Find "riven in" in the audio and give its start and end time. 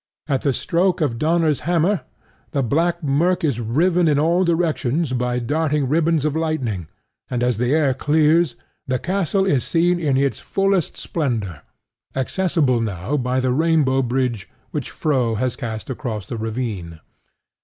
3.59-4.17